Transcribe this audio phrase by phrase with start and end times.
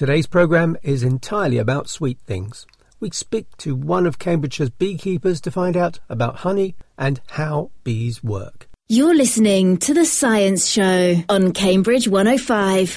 [0.00, 2.66] Today's programme is entirely about sweet things.
[3.00, 8.24] We speak to one of Cambridgeshire's beekeepers to find out about honey and how bees
[8.24, 8.66] work.
[8.88, 12.96] You're listening to The Science Show on Cambridge 105.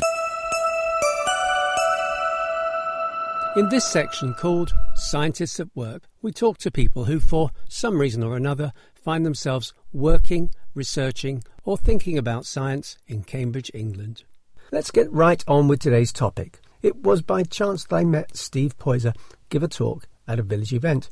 [3.58, 8.24] In this section called Scientists at Work, we talk to people who, for some reason
[8.24, 14.24] or another, find themselves working, researching, or thinking about science in Cambridge, England.
[14.72, 16.62] Let's get right on with today's topic.
[16.84, 19.16] It was by chance that I met Steve Poyser
[19.48, 21.10] give a talk at a village event.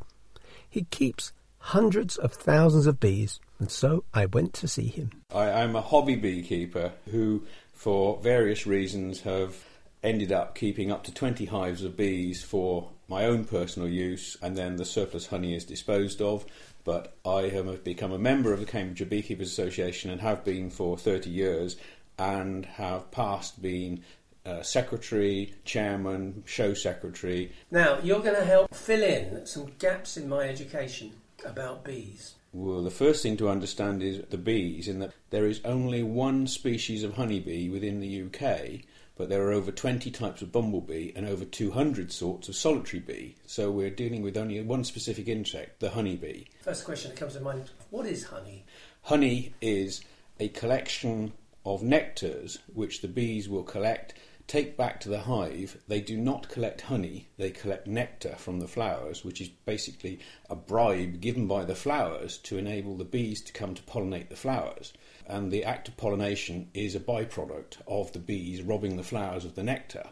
[0.70, 5.12] He keeps hundreds of thousands of bees, and so I went to see him.
[5.34, 9.64] I, am a hobby beekeeper who, for various reasons, have
[10.04, 14.58] ended up keeping up to 20 hives of bees for my own personal use, and
[14.58, 16.46] then the surplus honey is disposed of.
[16.84, 20.98] But I have become a member of the Cambridge Beekeepers Association and have been for
[20.98, 21.78] 30 years,
[22.18, 24.04] and have past been
[24.46, 27.52] uh, secretary, chairman, show secretary.
[27.70, 31.14] Now, you're going to help fill in some gaps in my education
[31.46, 32.36] about bees.
[32.54, 36.48] Well, the first thing to understand is the bees, in that there is only one
[36.48, 38.82] species of honeybee within the UK,
[39.16, 43.36] but there are over 20 types of bumblebee and over 200 sorts of solitary bee.
[43.46, 46.46] So we're dealing with only one specific insect, the honeybee.
[46.62, 48.66] First question that comes to mind what is honey?
[49.04, 50.02] Honey is
[50.40, 51.34] a collection
[51.66, 54.14] of nectars which the bees will collect,
[54.52, 55.78] take back to the hive.
[55.88, 60.56] They do not collect honey, they collect nectar from the flowers, which is basically a
[60.56, 64.92] bribe given by the flowers to enable the bees to come to pollinate the flowers
[65.32, 69.56] and the act of pollination is a byproduct of the bees robbing the flowers of
[69.56, 70.10] the nectar.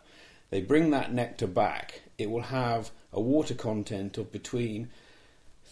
[0.49, 2.03] They bring that nectar back.
[2.17, 4.89] It will have a water content of between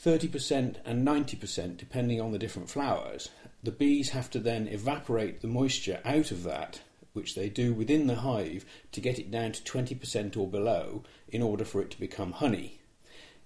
[0.04, 3.30] 30% and 90% depending on the different flowers.
[3.64, 6.82] The bees have to then evaporate the moisture out of that,
[7.18, 11.42] which they do within the hive, to get it down to 20% or below in
[11.42, 12.80] order for it to become honey.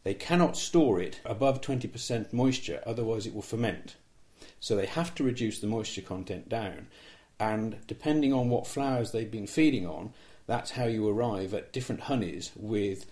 [0.04, 3.96] They cannot store it above 20% moisture, otherwise, it will ferment.
[4.60, 6.88] So they have to reduce the moisture content down.
[7.40, 10.14] And depending on what flowers they've been feeding on,
[10.46, 13.06] that's how you arrive at different honeys with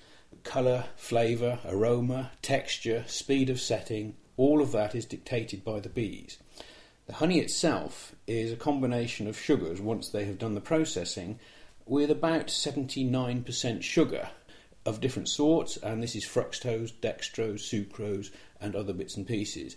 [0.44, 4.16] colour, flavour, aroma, texture, speed of setting.
[4.38, 6.38] All of that is dictated by the bees.
[7.10, 11.40] The honey itself is a combination of sugars once they have done the processing,
[11.86, 14.30] with about 79% sugar
[14.86, 18.32] of different sorts, and this is fructose, dextrose, sucrose,
[18.62, 19.76] and other bits and pieces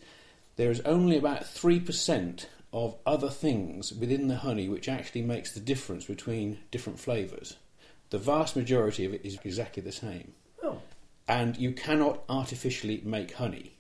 [0.57, 5.61] there is only about 3% of other things within the honey which actually makes the
[5.61, 7.57] difference between different flavours.
[8.11, 10.33] The vast majority of it is exactly the same.
[10.63, 10.81] Oh.
[11.27, 13.73] And you cannot artificially make honey.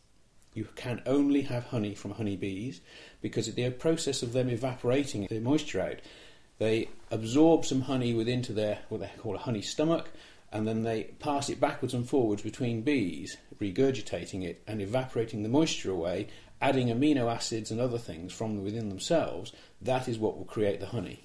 [0.54, 2.80] You can only have honey from honeybees
[3.20, 6.00] because the process of them evaporating the moisture out,
[6.58, 10.10] they absorb some honey within to their what they call a honey stomach,
[10.52, 15.48] and then they pass it backwards and forwards between bees, regurgitating it and evaporating the
[15.48, 16.28] moisture away
[16.62, 19.52] adding amino acids and other things from within themselves,
[19.82, 21.24] that is what will create the honey.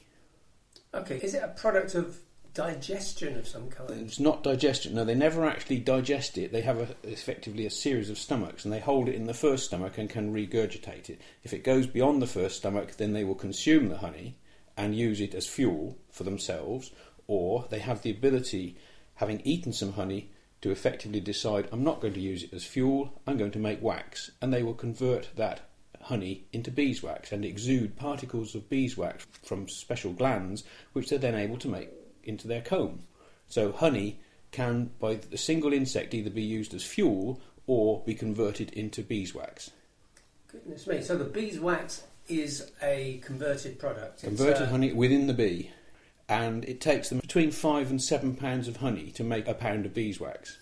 [0.93, 2.17] Okay, is it a product of
[2.57, 3.91] digestion of some kind?
[3.91, 4.95] It's not digestion.
[4.95, 6.51] No, they never actually digest it.
[6.51, 9.65] They have a, effectively a series of stomachs, and they hold it in the first
[9.65, 11.21] stomach and can regurgitate it.
[11.43, 14.37] If it goes beyond the first stomach, then they will consume the honey
[14.75, 16.89] and use it as fuel for themselves,
[17.27, 18.75] or they have the ability,
[19.15, 20.31] having eaten some honey,
[20.61, 23.83] to effectively decide I'm not going to use it as fuel, I'm going to make
[23.83, 25.61] wax, and they will convert that
[26.01, 30.63] honey into beeswax and exude particles of beeswax from special glands,
[30.93, 31.89] which they're then able to make
[32.27, 33.03] into their comb.
[33.47, 34.19] So, honey
[34.51, 39.71] can, by a single insect, either be used as fuel or be converted into beeswax.
[40.51, 41.01] Goodness me!
[41.01, 44.23] So the beeswax is a converted product.
[44.23, 45.71] Converted uh, honey within the bee
[46.29, 49.85] and it takes them between five and seven pounds of honey to make a pound
[49.85, 50.57] of beeswax.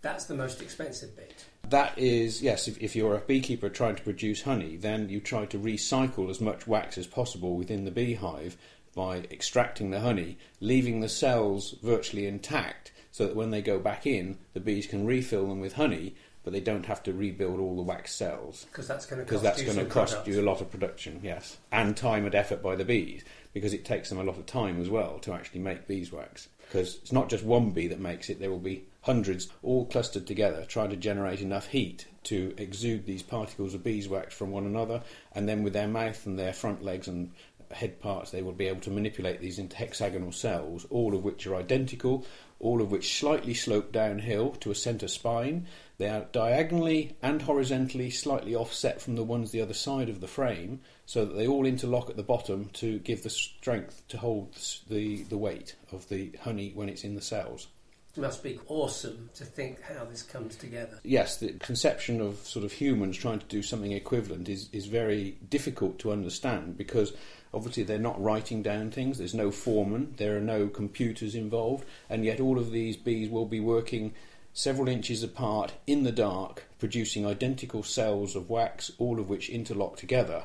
[0.00, 1.44] That's the most expensive bit.
[1.68, 5.46] That is, yes, if, if, you're a beekeeper trying to produce honey, then you try
[5.46, 8.56] to recycle as much wax as possible within the beehive
[8.94, 14.06] by extracting the honey, leaving the cells virtually intact so that when they go back
[14.06, 17.76] in, the bees can refill them with honey, but they don't have to rebuild all
[17.76, 18.66] the wax cells.
[18.70, 21.20] Because that's going to cost, that's you, going to cost you a lot of production,
[21.22, 23.22] yes, and time and effort by the bees
[23.52, 26.48] because it takes them a lot of time as well to actually make beeswax.
[26.66, 30.26] Because it's not just one bee that makes it, there will be hundreds all clustered
[30.26, 35.02] together trying to generate enough heat to exude these particles of beeswax from one another,
[35.32, 37.32] and then with their mouth and their front legs and
[37.72, 41.46] head parts, they will be able to manipulate these into hexagonal cells, all of which
[41.46, 42.26] are identical,
[42.60, 45.66] all of which slightly slope downhill to a centre spine.
[45.98, 50.28] They are diagonally and horizontally slightly offset from the ones the other side of the
[50.28, 54.56] frame, so that they all interlock at the bottom to give the strength to hold
[54.88, 57.68] the, the weight of the honey when it's in the cells.
[58.16, 61.00] It must be awesome to think how this comes together.
[61.02, 65.38] Yes, the conception of sort of humans trying to do something equivalent is, is very
[65.48, 67.14] difficult to understand because
[67.54, 72.24] obviously they're not writing down things, there's no foreman, there are no computers involved, and
[72.24, 74.12] yet all of these bees will be working
[74.54, 79.96] several inches apart in the dark, producing identical cells of wax, all of which interlock
[79.96, 80.44] together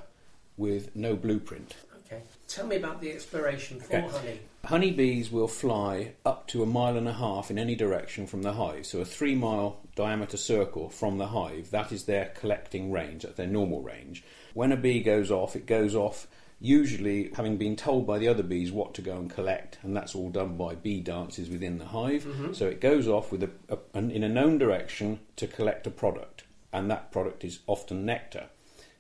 [0.56, 1.76] with no blueprint.
[2.06, 2.22] Okay.
[2.48, 4.08] Tell me about the exploration for okay.
[4.08, 4.40] honey.
[4.64, 8.54] Honeybees will fly up to a mile and a half in any direction from the
[8.54, 8.86] hive.
[8.86, 13.36] So a three mile diameter circle from the hive, that is their collecting range, that's
[13.36, 14.24] their normal range.
[14.54, 16.28] When a bee goes off, it goes off
[16.60, 20.16] usually having been told by the other bees what to go and collect, and that's
[20.16, 22.24] all done by bee dances within the hive.
[22.24, 22.54] Mm-hmm.
[22.54, 25.92] So it goes off with a, a, an, in a known direction to collect a
[25.92, 26.44] product,
[26.74, 28.48] and that product is often nectar.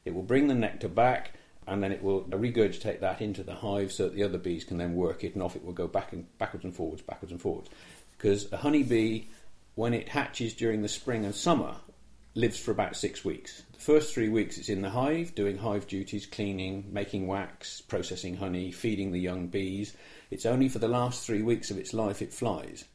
[0.05, 1.33] It will bring the nectar back
[1.67, 4.77] and then it will regurgitate that into the hive so that the other bees can
[4.77, 7.41] then work it, and off it will go back and backwards and forwards, backwards and
[7.41, 7.69] forwards.
[8.17, 9.25] Because a honeybee,
[9.75, 11.75] when it hatches during the spring and summer,
[12.37, 13.63] lives for about six weeks.
[13.73, 18.37] The first three weeks it's in the hive, doing hive duties, cleaning, making wax, processing
[18.37, 19.93] honey, feeding the young bees.
[20.29, 22.85] It's only for the last three weeks of its life it flies.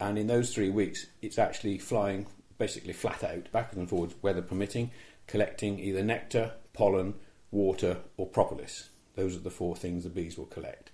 [0.00, 2.26] And in those three weeks, it's actually flying
[2.58, 4.90] basically flat out, backwards and forwards, weather permitting,
[5.28, 7.14] collecting either nectar, pollen,
[7.52, 8.90] water, or propolis.
[9.14, 10.90] Those are the four things the bees will collect.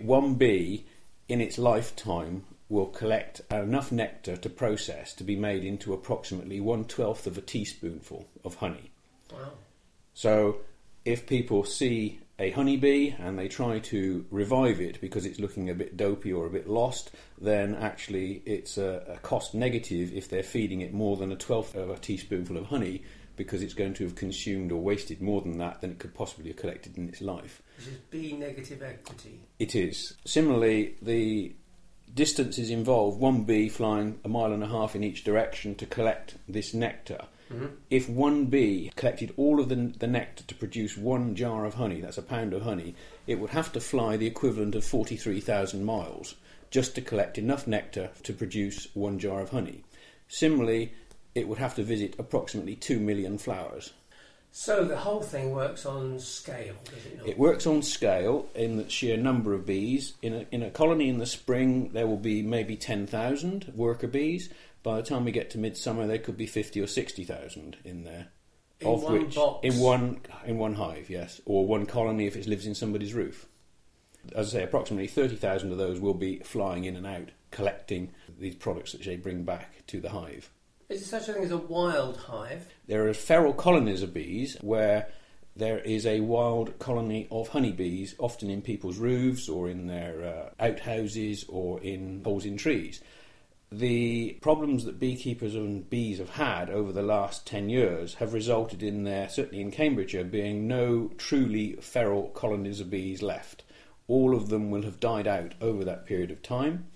[0.00, 0.86] One bee
[1.28, 6.84] in its lifetime will collect enough nectar to process to be made into approximately one
[6.84, 8.90] twelfth of a teaspoonful of honey.
[9.32, 9.52] Wow.
[10.14, 10.58] So
[11.04, 15.74] if people see a honeybee and they try to revive it because it's looking a
[15.74, 17.10] bit dopey or a bit lost,
[17.40, 21.74] then actually it's a, a cost negative if they're feeding it more than a twelfth
[21.76, 23.02] of a teaspoonful of honey
[23.36, 26.48] because it's going to have consumed or wasted more than that than it could possibly
[26.48, 27.62] have collected in its life.
[27.76, 29.40] Which is B negative equity.
[29.58, 30.14] It is.
[30.24, 31.54] Similarly, the
[32.16, 36.34] distances involved one bee flying a mile and a half in each direction to collect
[36.48, 37.26] this nectar.
[37.52, 37.66] Mm-hmm.
[37.90, 42.00] If one bee collected all of the, the nectar to produce one jar of honey,
[42.00, 42.96] that's a pound of honey,
[43.26, 46.34] it would have to fly the equivalent of 43,000 miles
[46.70, 49.84] just to collect enough nectar to produce one jar of honey.
[50.26, 50.92] Similarly,
[51.34, 53.92] it would have to visit approximately 2 million flowers.
[54.58, 57.28] So the whole thing works on scale, does it not?
[57.28, 60.14] It works on scale in the sheer number of bees.
[60.22, 64.48] In a, in a colony in the spring, there will be maybe 10,000 worker bees.
[64.82, 68.28] By the time we get to midsummer, there could be 50 or 60,000 in there.
[68.80, 69.60] In of which, box?
[69.62, 71.38] In one, in one hive, yes.
[71.44, 73.46] Or one colony if it lives in somebody's roof.
[74.34, 78.54] As I say, approximately 30,000 of those will be flying in and out, collecting these
[78.54, 80.50] products that they bring back to the hive.
[80.88, 82.68] Is there such a thing as a wild hive?
[82.86, 85.08] There are feral colonies of bees where
[85.56, 90.24] there is a wild colony of honeybees, often in people's roofs or in their
[90.60, 93.00] uh, outhouses or in holes in trees.
[93.72, 98.80] The problems that beekeepers and bees have had over the last 10 years have resulted
[98.80, 103.64] in there, certainly in Cambridgeshire, being no truly feral colonies of bees left.
[104.06, 106.86] All of them will have died out over that period of time.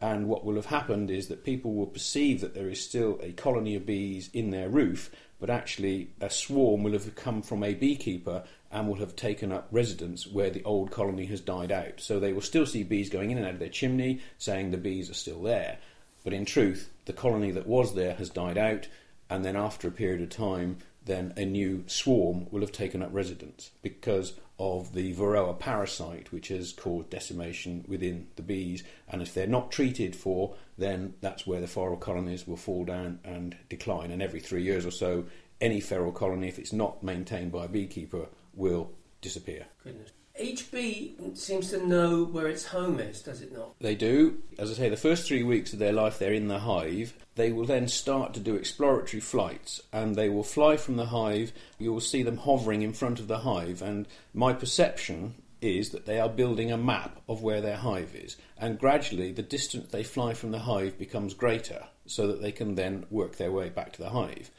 [0.00, 3.32] And what will have happened is that people will perceive that there is still a
[3.32, 7.74] colony of bees in their roof, but actually a swarm will have come from a
[7.74, 12.00] beekeeper and will have taken up residence where the old colony has died out.
[12.00, 14.78] So they will still see bees going in and out of their chimney, saying the
[14.78, 15.78] bees are still there.
[16.24, 18.88] But in truth, the colony that was there has died out,
[19.28, 20.78] and then after a period of time,
[21.10, 26.48] then a new swarm will have taken up residence because of the Varroa parasite, which
[26.48, 28.84] has caused decimation within the bees.
[29.08, 33.18] And if they're not treated for, then that's where the feral colonies will fall down
[33.24, 34.10] and decline.
[34.10, 35.24] And every three years or so,
[35.60, 39.66] any feral colony, if it's not maintained by a beekeeper, will disappear.
[39.82, 40.10] Goodness.
[40.38, 43.78] Each bee seems to know where its home is, does it not?
[43.78, 44.42] They do.
[44.58, 47.14] As I say, the first three weeks of their life they're in the hive.
[47.34, 51.52] They will then start to do exploratory flights and they will fly from the hive.
[51.78, 56.06] You will see them hovering in front of the hive, and my perception is that
[56.06, 58.36] they are building a map of where their hive is.
[58.58, 62.74] And gradually, the distance they fly from the hive becomes greater so that they can
[62.74, 64.50] then work their way back to the hive.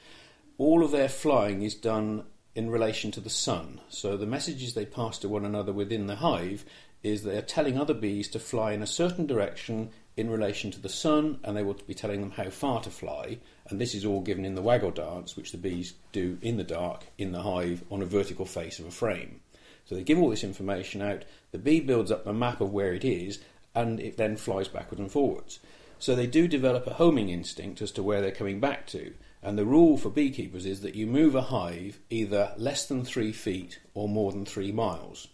[0.57, 2.23] All of their flying is done
[2.55, 3.79] in relation to the sun.
[3.89, 6.65] So the messages they pass to one another within the hive
[7.03, 10.79] is they are telling other bees to fly in a certain direction in relation to
[10.79, 13.39] the sun, and they will be telling them how far to fly.
[13.69, 16.63] And this is all given in the waggle dance, which the bees do in the
[16.63, 19.39] dark in the hive on a vertical face of a frame.
[19.85, 22.93] So they give all this information out, the bee builds up a map of where
[22.93, 23.39] it is,
[23.73, 25.59] and it then flies backwards and forwards.
[25.97, 29.13] So they do develop a homing instinct as to where they're coming back to.
[29.43, 33.31] And the rule for beekeepers is that you move a hive either less than three
[33.31, 35.27] feet or more than three miles.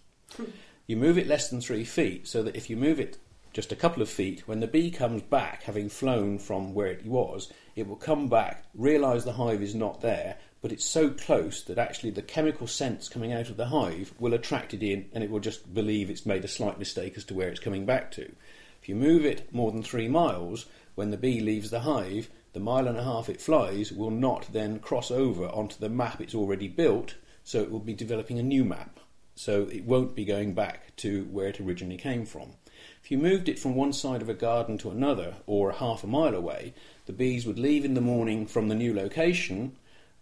[0.87, 3.17] you move it less than three feet so that if you move it
[3.51, 7.05] just a couple of feet, when the bee comes back, having flown from where it
[7.05, 11.63] was, it will come back, realise the hive is not there, but it's so close
[11.63, 15.23] that actually the chemical scents coming out of the hive will attract it in and
[15.23, 18.11] it will just believe it's made a slight mistake as to where it's coming back
[18.11, 18.31] to.
[18.81, 22.63] If you move it more than three miles, when the bee leaves the hive, the
[22.63, 26.33] mile and a half it flies will not then cross over onto the map it's
[26.33, 28.99] already built, so it will be developing a new map.
[29.35, 32.53] So it won't be going back to where it originally came from.
[33.03, 36.07] If you moved it from one side of a garden to another, or half a
[36.07, 36.73] mile away,
[37.05, 39.75] the bees would leave in the morning from the new location,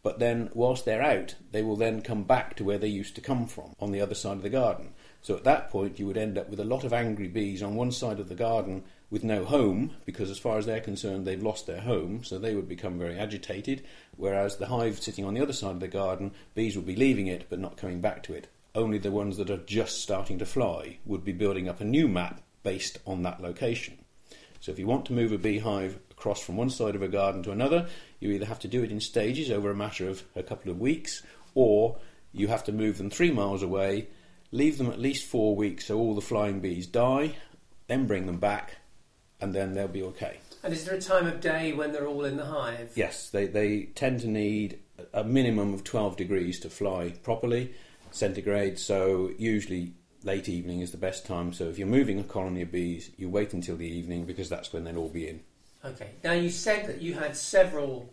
[0.03, 3.21] but then whilst they're out, they will then come back to where they used to
[3.21, 4.89] come from, on the other side of the garden.
[5.21, 7.75] So at that point, you would end up with a lot of angry bees on
[7.75, 11.41] one side of the garden with no home, because as far as they're concerned, they've
[11.41, 13.83] lost their home, so they would become very agitated.
[14.17, 17.27] Whereas the hive sitting on the other side of the garden, bees would be leaving
[17.27, 18.47] it but not coming back to it.
[18.74, 22.07] Only the ones that are just starting to fly would be building up a new
[22.07, 23.97] map based on that location.
[24.59, 27.43] So if you want to move a beehive across from one side of a garden
[27.43, 27.88] to another,
[28.19, 30.79] you either have to do it in stages over a matter of a couple of
[30.79, 31.21] weeks,
[31.53, 31.97] or
[32.33, 34.07] you have to move them three miles away,
[34.51, 37.35] leave them at least four weeks so all the flying bees die,
[37.88, 38.77] then bring them back,
[39.45, 40.39] and then they'll be okay.
[40.63, 42.91] And is there a time of day when they're all in the hive?
[42.95, 44.79] Yes, they, they tend to need
[45.13, 47.75] a minimum of 12 degrees to fly properly,
[48.11, 51.53] centigrade, so usually late evening is the best time.
[51.53, 54.73] So if you're moving a colony of bees, you wait until the evening because that's
[54.73, 55.41] when they'll all be in.
[55.85, 56.09] Okay.
[56.23, 58.09] Now you said that you had several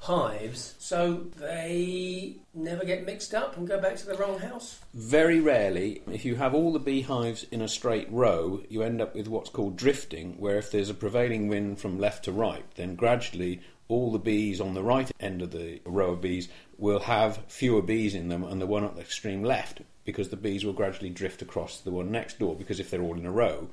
[0.00, 4.80] hives, so they never get mixed up and go back to the wrong house?
[4.92, 6.02] Very rarely.
[6.10, 9.50] If you have all the beehives in a straight row, you end up with what's
[9.50, 14.12] called drifting, where if there's a prevailing wind from left to right, then gradually all
[14.12, 16.48] the bees on the right end of the row of bees
[16.78, 20.36] will have fewer bees in them and the one at the extreme left because the
[20.36, 23.26] bees will gradually drift across to the one next door because if they're all in
[23.26, 23.68] a row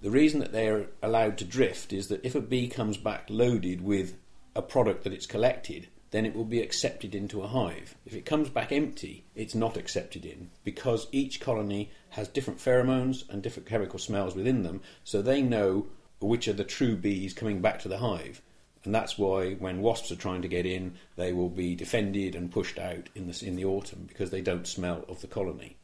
[0.00, 3.80] the reason that they're allowed to drift is that if a bee comes back loaded
[3.80, 4.16] with
[4.54, 7.96] a product that it's collected, then it will be accepted into a hive.
[8.04, 13.28] If it comes back empty, it's not accepted in because each colony has different pheromones
[13.30, 15.86] and different chemical smells within them, so they know
[16.20, 18.42] which are the true bees coming back to the hive.
[18.84, 22.50] And that's why when wasps are trying to get in, they will be defended and
[22.50, 25.76] pushed out in the, in the autumn because they don't smell of the colony.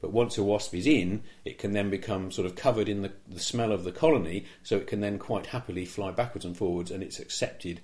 [0.00, 3.12] But once a wasp is in, it can then become sort of covered in the,
[3.28, 6.90] the smell of the colony, so it can then quite happily fly backwards and forwards
[6.90, 7.80] and it's accepted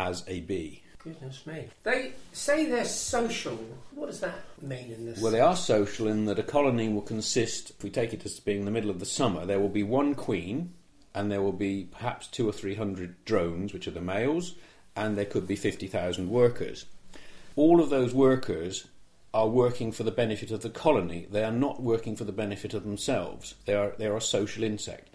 [0.00, 0.82] as a bee.
[1.02, 1.66] Goodness me.
[1.82, 3.58] They say they're social.
[3.94, 5.20] What does that mean in this?
[5.20, 8.38] Well, they are social in that a colony will consist, if we take it as
[8.40, 10.74] being the middle of the summer, there will be one queen
[11.14, 14.54] and there will be perhaps two or three hundred drones, which are the males,
[14.94, 16.84] and there could be 50,000 workers.
[17.56, 18.86] All of those workers
[19.32, 21.26] are working for the benefit of the colony.
[21.30, 23.54] They are not working for the benefit of themselves.
[23.64, 25.08] They are, they are a social insect.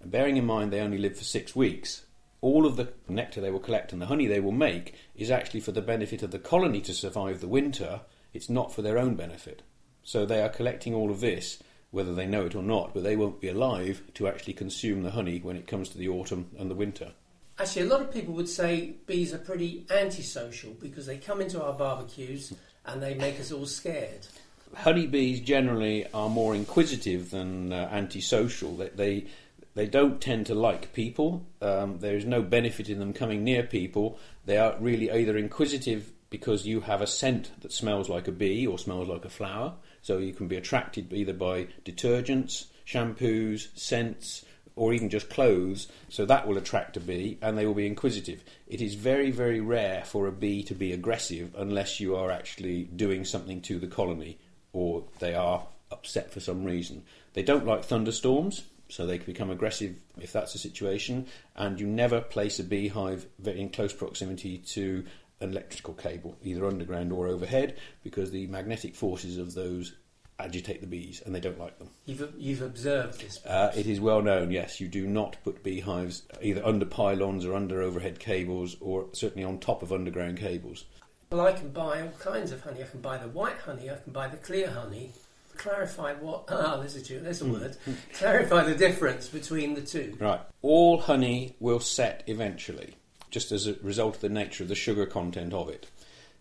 [0.00, 2.04] And bearing in mind they only live for six weeks,
[2.42, 5.60] all of the nectar they will collect and the honey they will make is actually
[5.60, 8.02] for the benefit of the colony to survive the winter.
[8.34, 9.62] It's not for their own benefit.
[10.02, 13.16] So they are collecting all of this, whether they know it or not, but they
[13.16, 16.68] won't be alive to actually consume the honey when it comes to the autumn and
[16.68, 17.12] the winter.
[17.58, 21.62] Actually, a lot of people would say bees are pretty antisocial because they come into
[21.62, 22.52] our barbecues
[22.86, 24.26] and they make us all scared.
[24.74, 28.74] Honeybees generally are more inquisitive than uh, antisocial.
[28.76, 29.26] They, they
[29.74, 31.46] they don't tend to like people.
[31.60, 34.18] Um, there is no benefit in them coming near people.
[34.44, 38.66] They are really either inquisitive because you have a scent that smells like a bee
[38.66, 39.74] or smells like a flower.
[40.02, 44.44] So you can be attracted either by detergents, shampoos, scents,
[44.76, 45.88] or even just clothes.
[46.08, 48.42] So that will attract a bee and they will be inquisitive.
[48.66, 52.84] It is very, very rare for a bee to be aggressive unless you are actually
[52.84, 54.38] doing something to the colony
[54.72, 57.04] or they are upset for some reason.
[57.34, 61.26] They don't like thunderstorms so they can become aggressive if that's the situation.
[61.56, 65.04] And you never place a beehive in close proximity to
[65.40, 69.94] an electrical cable, either underground or overhead, because the magnetic forces of those
[70.38, 71.88] agitate the bees and they don't like them.
[72.04, 73.44] You've, you've observed this?
[73.46, 74.80] Uh, it is well known, yes.
[74.80, 79.58] You do not put beehives either under pylons or under overhead cables or certainly on
[79.58, 80.84] top of underground cables.
[81.30, 82.82] Well, I can buy all kinds of honey.
[82.82, 85.12] I can buy the white honey, I can buy the clear honey,
[85.62, 87.52] clarify what ah there's a there's a mm.
[87.52, 87.76] word
[88.14, 92.94] clarify the difference between the two right all honey will set eventually
[93.30, 95.86] just as a result of the nature of the sugar content of it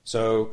[0.03, 0.51] so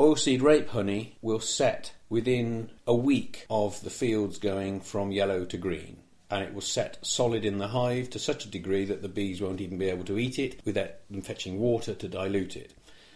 [0.00, 5.58] Oilseed rape honey will set within a week of the fields going from yellow to
[5.58, 5.98] green.
[6.30, 9.42] And it will set solid in the hive to such a degree that the bees
[9.42, 12.72] won't even be able to eat it without them fetching water to dilute it.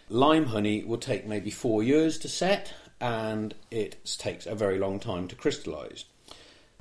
[0.09, 4.99] Lime honey will take maybe four years to set, and it takes a very long
[4.99, 6.05] time to crystallise.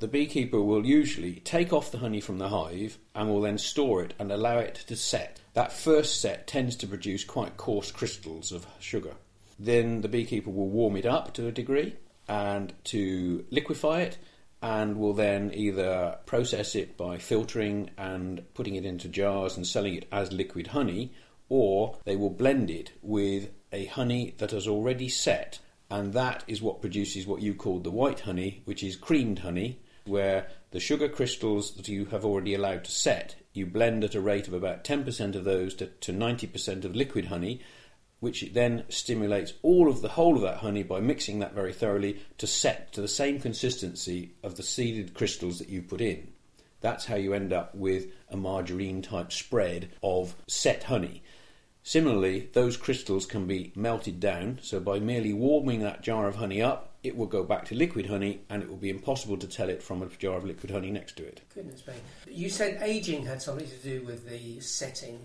[0.01, 4.03] The beekeeper will usually take off the honey from the hive and will then store
[4.03, 5.41] it and allow it to set.
[5.55, 9.15] That first set tends to produce quite coarse crystals of sugar.
[9.59, 11.95] Then the beekeeper will warm it up to a degree
[12.29, 14.19] and to liquefy it
[14.63, 19.95] and will then either process it by filtering and putting it into jars and selling
[19.95, 21.13] it as liquid honey
[21.49, 25.59] or they will blend it with a honey that has already set
[25.95, 29.81] and that is what produces what you call the white honey which is creamed honey
[30.07, 34.21] where the sugar crystals that you have already allowed to set you blend at a
[34.21, 37.61] rate of about 10% of those to, to 90% of liquid honey
[38.25, 42.19] which then stimulates all of the whole of that honey by mixing that very thoroughly
[42.39, 46.27] to set to the same consistency of the seeded crystals that you put in.
[46.81, 51.23] That's how you end up with a margarine type spread of set honey.
[51.87, 56.63] Similarly, those crystals can be melted down, so by merely warming that jar of honey
[56.63, 59.69] up, it will go back to liquid honey and it will be impossible to tell
[59.69, 61.43] it from a jar of liquid honey next to it.
[61.55, 61.93] Goodness me.
[62.27, 65.21] You said aging had something to do with the setting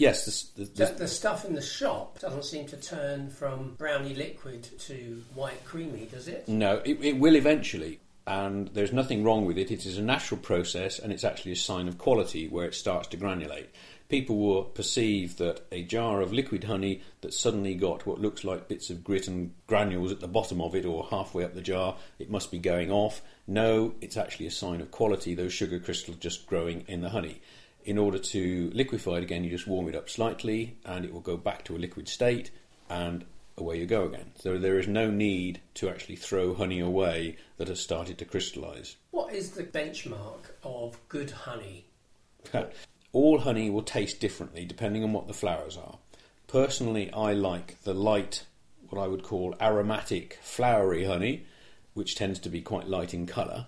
[0.00, 4.14] Yes, the, the, the, the, stuff in the shop doesn't seem to turn from brownie
[4.14, 6.48] liquid to white creamy, does it?
[6.48, 9.70] No, it, it will eventually, and there's nothing wrong with it.
[9.70, 13.08] It is a natural process, and it's actually a sign of quality where it starts
[13.08, 13.66] to granulate.
[14.10, 18.68] People will perceive that a jar of liquid honey that suddenly got what looks like
[18.68, 21.96] bits of grit and granules at the bottom of it or halfway up the jar,
[22.18, 23.22] it must be going off.
[23.46, 27.40] No, it's actually a sign of quality, those sugar crystals just growing in the honey
[27.84, 31.20] in order to liquefy it again, you just warm it up slightly and it will
[31.20, 32.50] go back to a liquid state
[32.88, 33.24] and
[33.56, 34.32] away you go again.
[34.36, 38.96] So there is no need to actually throw honey away that has started to crystallize.
[39.10, 41.86] What is the benchmark of good honey?
[43.12, 45.98] All honey will taste differently depending on what the flowers are.
[46.46, 48.44] Personally, I like the light,
[48.88, 51.44] what I would call aromatic, flowery honey,
[51.94, 53.66] which tends to be quite light in colour.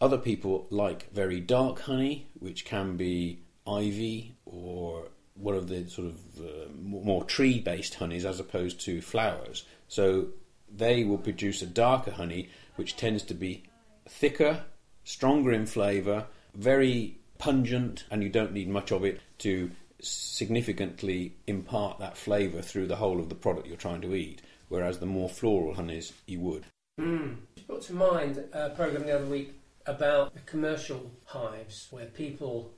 [0.00, 6.08] Other people like very dark honey, which can be ivy or one of the sort
[6.08, 9.64] of uh, more tree based honeys as opposed to flowers.
[9.88, 10.28] So
[10.74, 13.64] they will produce a darker honey which tends to be
[14.08, 14.64] thicker,
[15.04, 19.70] stronger in flavour, very pungent, and you don't need much of it to
[20.00, 24.42] significantly impart that flavour through the whole of the product you're trying to eat.
[24.68, 26.64] Whereas the more floral honeys, you would.
[27.00, 27.36] Mm.
[27.68, 29.52] Put to mind a programme the other week
[29.86, 32.70] about the commercial hives where people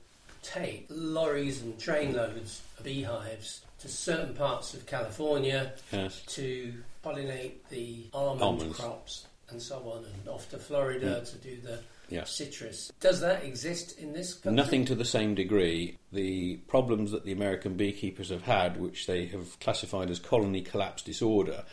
[0.43, 6.21] take lorries and trainloads of beehives to certain parts of California yes.
[6.27, 8.77] to pollinate the almond Almonds.
[8.77, 11.31] crops and so on, and off to Florida mm.
[11.31, 12.31] to do the yes.
[12.31, 12.91] citrus.
[12.99, 14.55] Does that exist in this country?
[14.55, 15.97] Nothing to the same degree.
[16.11, 21.01] The problems that the American beekeepers have had, which they have classified as colony collapse
[21.01, 21.63] disorder,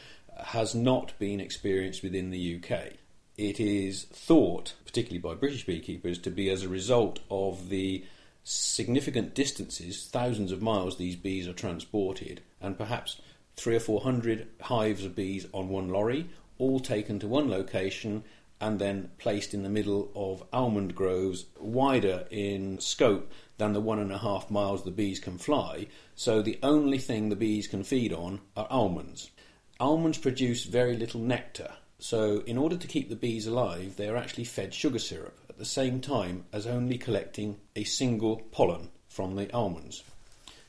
[0.45, 2.95] has not been experienced within the UK
[3.37, 8.05] it is thought, particularly by British beekeepers, to be as a result of the
[8.45, 13.21] significant distances, thousands of miles, these bees are transported, and perhaps
[13.57, 18.25] three or four hundred hives of bees on one lorry, all taken to one location
[18.61, 23.99] and then placed in the middle of almond groves wider in scope than the one
[23.99, 25.87] and a half miles the bees can fly.
[26.15, 29.31] So the only thing the bees can feed on are almonds.
[29.79, 34.17] Almonds produce very little nectar, so, in order to keep the bees alive, they are
[34.17, 39.35] actually fed sugar syrup at the same time as only collecting a single pollen from
[39.35, 40.03] the almonds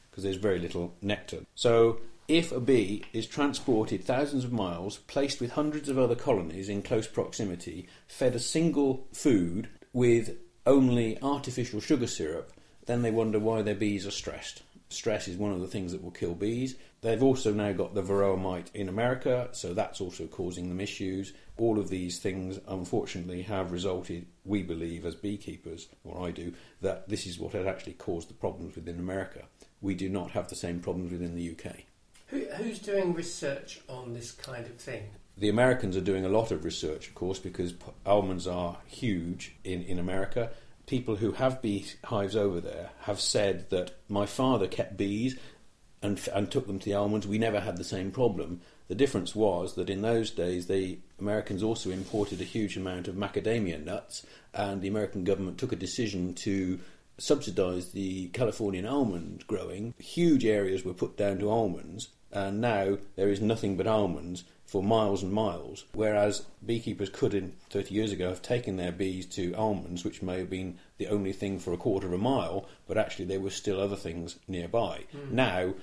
[0.10, 1.42] because there's very little nectar.
[1.54, 6.68] So, if a bee is transported thousands of miles, placed with hundreds of other colonies
[6.68, 10.36] in close proximity, fed a single food with
[10.66, 12.52] only artificial sugar syrup,
[12.86, 14.62] then they wonder why their bees are stressed.
[14.90, 16.76] Stress is one of the things that will kill bees.
[17.00, 21.32] They've also now got the varroa mite in America, so that's also causing them issues.
[21.58, 27.08] All of these things, unfortunately, have resulted, we believe, as beekeepers, or I do, that
[27.08, 29.44] this is what has actually caused the problems within America.
[29.80, 31.86] We do not have the same problems within the UK.
[32.28, 35.04] Who, who's doing research on this kind of thing?
[35.38, 37.74] The Americans are doing a lot of research, of course, because
[38.06, 40.52] almonds are huge in, in America
[40.88, 45.38] people who have beehives over there have said that my father kept bees
[46.02, 47.28] and, and took them to the almonds.
[47.28, 48.62] We never had the same problem.
[48.88, 53.16] The difference was that in those days, the Americans also imported a huge amount of
[53.16, 56.80] macadamia nuts, and the American government took a decision to
[57.18, 62.10] subsidise the Californian almond growing, huge areas were put down to almonds,
[62.46, 65.86] and now there is nothing but almonds for miles and miles.
[65.94, 70.38] Whereas beekeepers could, in 30 years ago, have taken their bees to almonds, which may
[70.40, 73.50] have been the only thing for a quarter of a mile, but actually there were
[73.50, 75.06] still other things nearby.
[75.16, 75.32] Mm.
[75.32, 75.74] Now,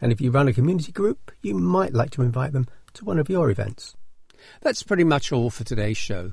[0.00, 3.20] And if you run a community group, you might like to invite them to one
[3.20, 3.94] of your events.
[4.60, 6.32] That's pretty much all for today's show.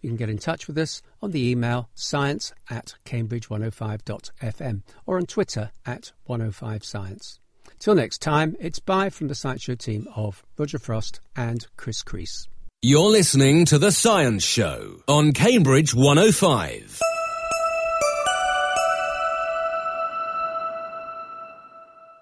[0.00, 5.26] You can get in touch with us on the email science at cambridge105.fm or on
[5.26, 7.38] Twitter at 105science.
[7.78, 12.02] Till next time, it's bye from the Science Show team of Roger Frost and Chris
[12.02, 12.48] Crease.
[12.82, 17.00] You're listening to The Science Show on Cambridge 105.